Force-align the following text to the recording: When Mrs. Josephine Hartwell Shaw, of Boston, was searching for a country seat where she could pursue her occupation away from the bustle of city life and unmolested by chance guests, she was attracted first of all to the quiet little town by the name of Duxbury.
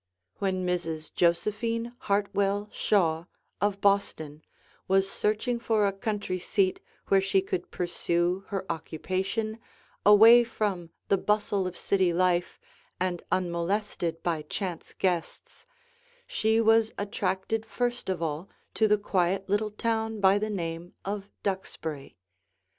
When 0.39 0.65
Mrs. 0.65 1.13
Josephine 1.13 1.93
Hartwell 1.99 2.69
Shaw, 2.71 3.25
of 3.61 3.79
Boston, 3.81 4.41
was 4.87 5.07
searching 5.07 5.59
for 5.59 5.85
a 5.85 5.93
country 5.93 6.39
seat 6.39 6.79
where 7.09 7.21
she 7.21 7.39
could 7.39 7.69
pursue 7.69 8.43
her 8.47 8.65
occupation 8.67 9.59
away 10.03 10.43
from 10.43 10.89
the 11.09 11.19
bustle 11.19 11.67
of 11.67 11.77
city 11.77 12.11
life 12.13 12.59
and 12.99 13.21
unmolested 13.31 14.23
by 14.23 14.41
chance 14.41 14.95
guests, 14.97 15.67
she 16.25 16.59
was 16.59 16.91
attracted 16.97 17.63
first 17.63 18.09
of 18.09 18.23
all 18.23 18.49
to 18.73 18.87
the 18.87 18.97
quiet 18.97 19.47
little 19.47 19.69
town 19.69 20.19
by 20.19 20.39
the 20.39 20.49
name 20.49 20.95
of 21.05 21.29
Duxbury. 21.43 22.17